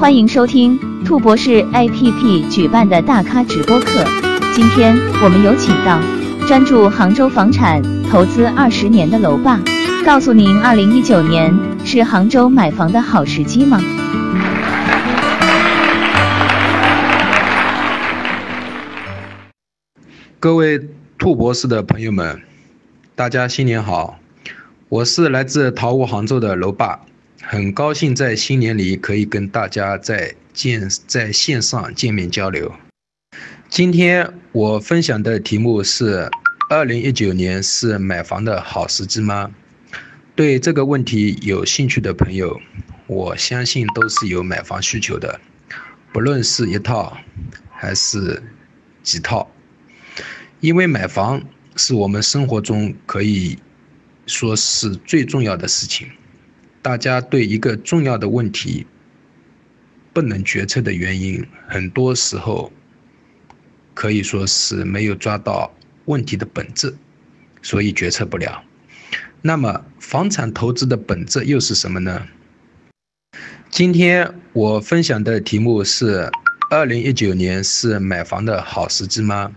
[0.00, 4.04] 欢迎收听兔博士 APP 举办的大咖直播课。
[4.52, 6.00] 今天我们有请到
[6.46, 9.60] 专注杭州房产投资二十年的楼霸，
[10.04, 11.54] 告诉您二零一九年
[11.84, 13.80] 是杭州买房的好时机吗？
[20.40, 22.42] 各位兔博士的朋友们，
[23.14, 24.18] 大家新年好！
[24.88, 27.00] 我是来自桃屋杭州的楼霸。
[27.46, 32.74] 很高兴在新年里可以跟大家在见在线上见面交流。
[33.68, 36.30] 今天我分享的题目是：
[36.70, 39.54] 二零一九年是买房的好时机吗？
[40.34, 42.58] 对这个问题有兴趣的朋友，
[43.06, 45.38] 我相信都是有买房需求的，
[46.14, 47.14] 不论是一套
[47.70, 48.42] 还是
[49.02, 49.50] 几套，
[50.60, 51.42] 因为买房
[51.76, 53.58] 是我们生活中可以
[54.26, 56.08] 说是最重要的事情。
[56.84, 58.86] 大家对一个重要的问题
[60.12, 62.70] 不能决策的原因，很多时候
[63.94, 66.94] 可以说是没有抓到问题的本质，
[67.62, 68.62] 所以决策不了。
[69.40, 72.26] 那么，房产投资的本质又是什么呢？
[73.70, 76.30] 今天我分享的题目是：
[76.70, 79.50] 二零一九年是买房的好时机吗？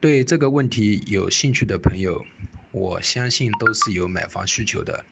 [0.00, 2.24] 对这个问题有兴趣的朋友，
[2.72, 5.04] 我相信都是有买房需求的。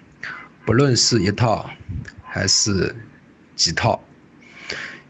[0.66, 1.70] 不论是一套
[2.24, 2.92] 还是
[3.54, 4.02] 几套，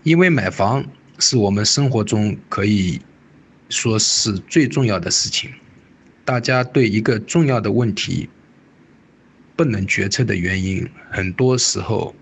[0.03, 0.85] 因为买房
[1.19, 3.01] 是我们生活中可以
[3.71, 5.51] 说是最重要的事情。
[6.27, 8.29] 大家对一个重要的问题
[9.57, 12.15] 不能决策的原因，很多时候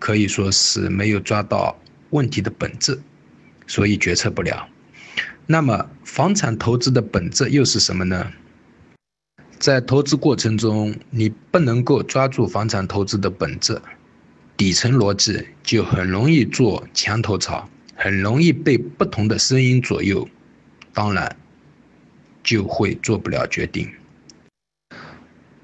[0.00, 3.00] 可以说是没有抓到问题的本质，
[3.68, 4.68] 所以决策不了。
[5.46, 8.32] 那么，房产投资的本质又是什么呢？
[9.58, 13.80] 在投资过程中，你不能够抓住房产投资的本质、
[14.56, 20.28] 底层逻辑，就很容易做墙头草，很容易被不同的声音左右，
[20.94, 21.36] 当然
[22.44, 23.90] 就会做不了决定。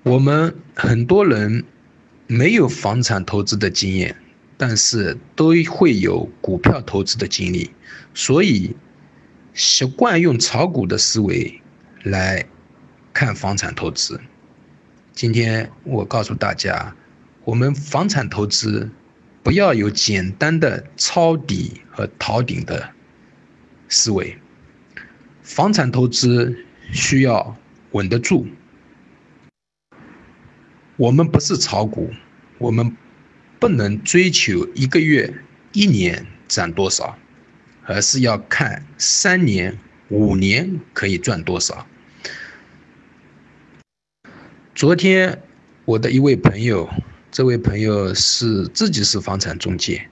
[0.02, 1.64] 我们很多人
[2.26, 4.16] 没有房产投资的经验，
[4.56, 7.70] 但是都会有股票投资的经历，
[8.12, 8.74] 所以
[9.54, 11.60] 习惯用炒股的思维
[12.02, 12.44] 来。
[13.14, 14.20] 看房产投资，
[15.12, 16.96] 今天我告诉大家，
[17.44, 18.90] 我们房产投资
[19.44, 22.90] 不要有简单的抄底和逃顶的
[23.88, 24.36] 思维，
[25.42, 27.56] 房产投资需要
[27.92, 28.48] 稳得住。
[30.96, 32.10] 我们不是炒股，
[32.58, 32.96] 我们
[33.60, 35.32] 不能追求一个月、
[35.72, 37.16] 一年涨多少，
[37.84, 41.86] 而是要看三年、五年可以赚多少。
[44.74, 45.40] 昨天，
[45.84, 46.90] 我的一位朋友，
[47.30, 50.08] 这位朋友是自己是房产中介，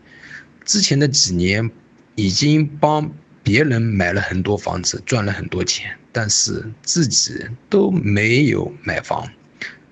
[0.65, 1.69] 之前的几年
[2.15, 3.13] 已经帮
[3.43, 9.29] 别人买了很多房子，赚了很多钱，但是自己都没有买房，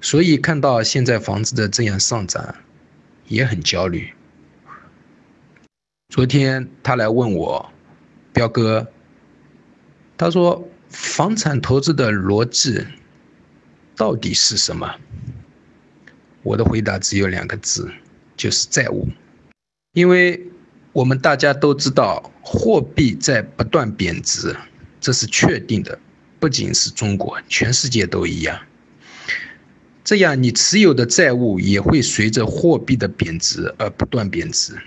[0.00, 2.54] 所以看到现在房子的这样上涨，
[3.26, 4.12] 也很焦虑。
[6.14, 7.72] 昨天他来问我，
[8.32, 8.86] 彪哥，
[10.16, 12.86] 他说房产投资的逻辑。
[14.00, 14.94] 到底是什么？
[16.42, 17.92] 我的回答只有两个字，
[18.34, 19.06] 就是债务。
[19.92, 20.42] 因为
[20.94, 24.56] 我们大家都知道，货币在不断贬值，
[25.02, 25.98] 这是确定的，
[26.38, 28.58] 不仅是中国，全世界都一样。
[30.02, 34.78] 这样，你持有的债务也会随着货币的贬值而不断贬值。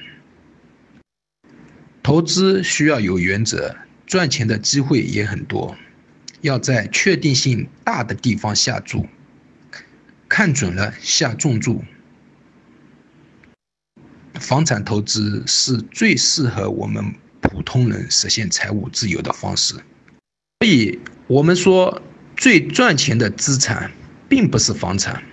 [2.02, 3.76] 投资需要有原则，
[4.08, 5.78] 赚钱的机会也很多。
[6.44, 9.08] 要在确定性大的地方下注，
[10.28, 11.82] 看准了下重注。
[14.34, 19.76] 房产投资是最适合我们普通人实现财务自由的方式。
[19.76, 22.02] 所以，我们说
[22.36, 23.90] 最赚钱的资产
[24.28, 25.24] 并不是房产，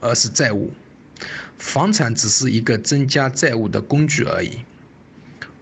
[0.00, 0.74] 而是债务。
[1.56, 4.64] 房产只是一个增加债务的工具而已。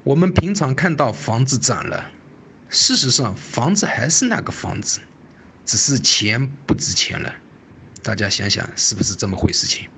[0.02, 2.10] 我们平常看到房子涨了。
[2.72, 4.98] 事实上，房子还是那个房子，
[5.66, 7.34] 只是钱不值钱了。
[8.02, 9.66] 大家想想，是不是这么回事？
[9.66, 9.90] 情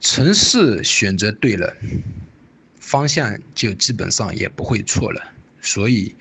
[0.00, 1.76] 城市选择对了，
[2.80, 5.22] 方向就基本上也不会错了。
[5.60, 6.16] 所以，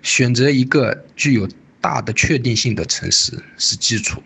[0.00, 1.48] 选择一个具有
[1.80, 4.22] 大的确定性的城市是基础。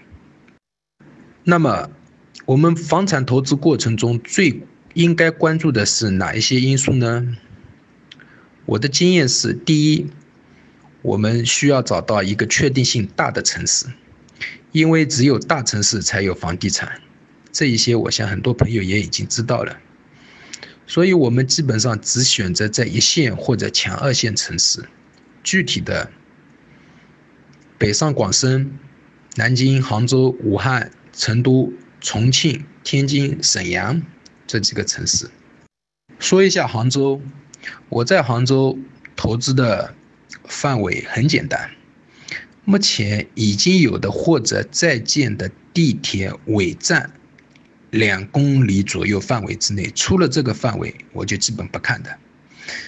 [1.44, 1.88] 那么，
[2.44, 4.62] 我们房产投资过程中最
[4.92, 7.26] 应该关注的是哪一些因素呢？
[8.66, 10.06] 我的经验是：第一，
[11.02, 13.86] 我们需要找到一个确定性大的城市，
[14.72, 17.00] 因为只有大城市才有房地产。
[17.52, 19.78] 这一些，我想很多朋友也已经知道了。
[20.86, 24.84] 所以我们基本上只选择在一线或者强二线城市。
[25.42, 26.10] 具体的，
[27.76, 28.78] 北上广深、
[29.36, 34.02] 南京、杭州、武汉、成都、重庆、天津、沈阳
[34.46, 35.28] 这几个城市。
[36.18, 37.20] 说一下杭州，
[37.88, 38.78] 我在杭州
[39.16, 39.94] 投资的
[40.44, 41.70] 范围很简单，
[42.64, 47.10] 目前已经有的或者在建的地铁尾站
[47.90, 52.18] 两公里左右范围之内，出了这个范围我就基本不看的。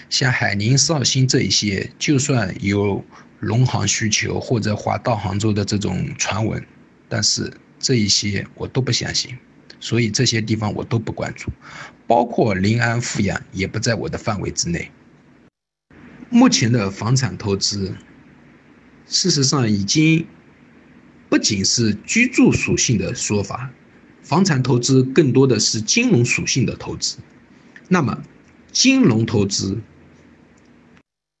[0.09, 3.03] 像海宁、绍兴这一些，就算有
[3.39, 6.65] 龙航需求或者华到杭州的这种传闻，
[7.07, 9.37] 但是这一些我都不相信。
[9.79, 11.51] 所以这些地方我都不关注，
[12.07, 14.89] 包括临安、富阳也不在我的范围之内。
[16.29, 17.93] 目前的房产投资，
[19.05, 20.25] 事实上已经
[21.29, 23.71] 不仅是居住属性的说法，
[24.23, 27.17] 房产投资更多的是金融属性的投资。
[27.89, 28.23] 那么，
[28.71, 29.81] 金融投资，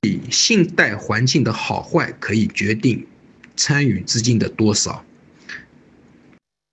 [0.01, 3.07] 以信贷环境的好坏可以决定
[3.55, 5.05] 参与资金的多少，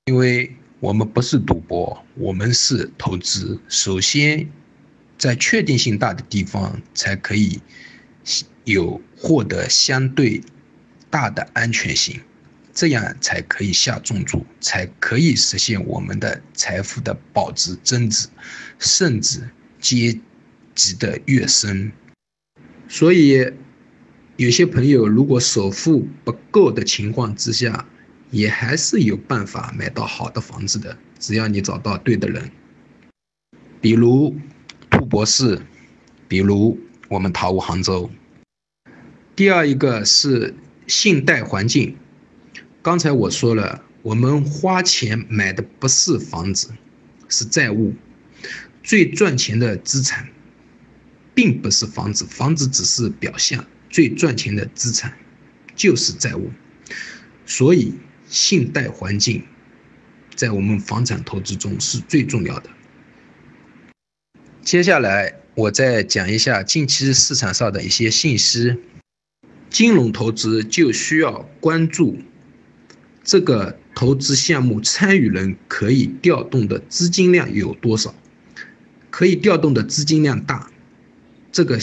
[0.06, 0.56] 因为。
[0.85, 3.59] 我们不是赌博，我们是投资。
[3.71, 4.47] 首先，
[5.17, 7.59] 在确定性大的地方，才可以
[8.65, 10.43] 有获得相对
[11.09, 12.21] 大的安全性，
[12.75, 18.29] 这样才可以下重注，才可以实现我们的财富的保值增值，
[18.79, 19.49] 甚至
[19.81, 20.21] 阶
[20.75, 21.91] 级的跃升。
[22.91, 23.51] 所以，
[24.37, 27.89] 有些朋友如果首付不够的情况之下，
[28.31, 32.50] 也还是有办法买到好的房子的，只要你找到对的人。
[33.81, 34.35] 比如
[34.91, 35.61] 兔博士，
[36.26, 36.79] 比如
[37.09, 38.11] 我们淘物杭州。
[39.37, 40.55] 第二一个是
[40.87, 41.97] 信贷环境，
[42.82, 46.70] 刚才我说了，我们花钱买的不是房子，
[47.29, 47.94] 是债务。
[48.82, 50.29] 最赚钱的资产，
[51.35, 55.17] 并不是房子，房子只是表象，最赚钱的资产
[55.77, 56.50] 就是债务。
[57.47, 57.94] 所以。
[58.35, 59.45] 信贷环境
[60.35, 62.69] 在我们房产投资中是最重要的。
[64.61, 68.77] 接下来我再讲一下近期市场上的一些信息。
[69.71, 72.19] 金融投资就需要关注
[73.23, 78.13] 这个投资项目参与人可以调动的资金量有多少，
[79.11, 80.71] 可以调动的资金量大，
[81.53, 81.79] 这个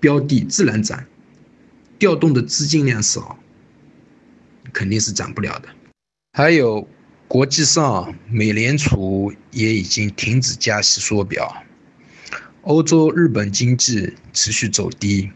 [0.00, 1.04] 标的自然涨；
[1.98, 3.38] 调动的资金量少。
[4.74, 5.68] 肯定是涨不了的。
[6.32, 6.86] 还有，
[7.28, 11.62] 国际上美联储也已经停止加息缩表，
[12.62, 15.30] 欧洲、日本经济持续走低，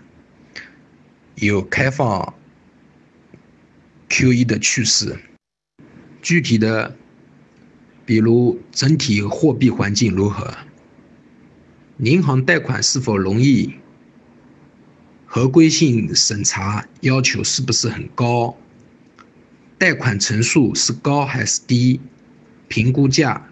[1.36, 2.34] 有开放
[4.08, 5.16] QE 的趋势。
[6.20, 6.96] 具体的，
[8.04, 10.52] 比如整体货币环境如何，
[11.98, 13.74] 银行贷款是否容易，
[15.24, 18.56] 合规性审查要求是不是很高？
[19.78, 22.00] 贷款成数是高还是低？
[22.66, 23.48] 评估价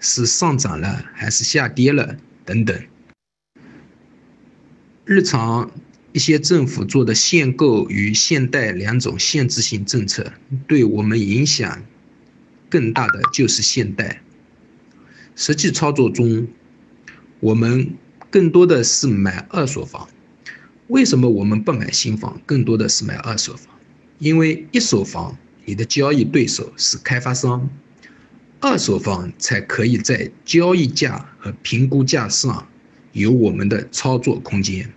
[0.00, 2.16] 是上涨了还是下跌了？
[2.44, 2.76] 等等。
[5.04, 5.70] 日常
[6.12, 10.32] 一些政府做的限购与限贷两种限制性政策，
[10.66, 11.82] 对我们影响
[12.68, 14.20] 更大的就是限贷。
[15.36, 16.48] 实际操作中，
[17.38, 17.94] 我们
[18.30, 20.08] 更多的是买二手房。
[20.88, 23.78] 为什么我们不买新房，更多的是买二手房？
[24.18, 25.38] 因为一手房。
[25.68, 27.68] 你的交易对手是开发商，
[28.58, 32.66] 二手房才可以在交易价和评估价上
[33.12, 34.90] 有我们的操作空间。